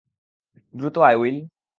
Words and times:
দ্রুত 0.73 0.95
আয়, 1.01 1.17
উইল। 1.17 1.37